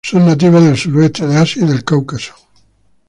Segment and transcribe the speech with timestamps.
[0.03, 2.33] Son nativas del suroeste de Asia y del Cáucaso.